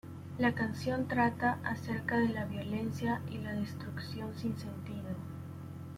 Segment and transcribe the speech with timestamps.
[0.39, 5.13] La canción trata acerca de la violencia y la destrucción sin sentido.